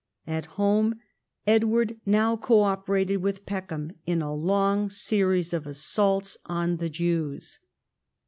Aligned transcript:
At 0.25 0.47
home 0.57 0.95
Edward 1.45 1.95
now 2.07 2.35
co 2.35 2.61
operated 2.63 3.21
with 3.21 3.45
Peckham 3.45 3.91
in 4.07 4.19
a 4.23 4.33
long 4.33 4.89
series 4.89 5.53
of 5.53 5.67
assaults 5.67 6.39
on 6.47 6.77
the 6.77 6.89
Jews. 6.89 7.59